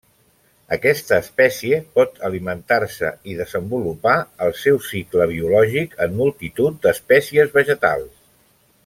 [0.75, 4.15] Aquesta espècie pot alimentar-se i desenvolupar
[4.47, 8.15] el seu cicle biològic en multitud d'espècies vegetals.